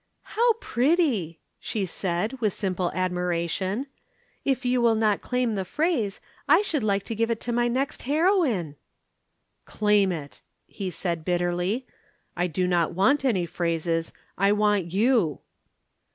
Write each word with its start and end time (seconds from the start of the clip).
"How 0.33 0.53
pretty!" 0.53 1.39
she 1.59 1.85
said 1.85 2.41
with 2.41 2.53
simple 2.53 2.91
admiration. 2.95 3.85
"If 4.43 4.65
you 4.65 4.81
will 4.81 4.95
not 4.95 5.21
claim 5.21 5.53
the 5.53 5.63
phrase, 5.63 6.19
I 6.47 6.63
should 6.63 6.83
like 6.83 7.03
to 7.03 7.13
give 7.13 7.29
it 7.29 7.39
to 7.41 7.51
my 7.51 7.67
next 7.67 8.01
heroine." 8.01 8.77
"Claim 9.65 10.11
it!" 10.11 10.41
he 10.65 10.89
said 10.89 11.23
bitterly. 11.23 11.85
"I 12.35 12.47
do 12.47 12.65
not 12.65 12.95
want 12.95 13.23
any 13.23 13.45
phrases. 13.45 14.11
I 14.39 14.53
want 14.53 14.91
you." 14.91 15.41